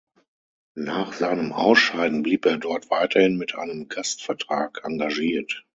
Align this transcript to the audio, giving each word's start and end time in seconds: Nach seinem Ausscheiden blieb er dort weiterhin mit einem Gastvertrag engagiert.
Nach 0.73 1.13
seinem 1.13 1.53
Ausscheiden 1.53 2.23
blieb 2.23 2.47
er 2.47 2.57
dort 2.57 2.89
weiterhin 2.89 3.37
mit 3.37 3.53
einem 3.53 3.87
Gastvertrag 3.87 4.81
engagiert. 4.83 5.63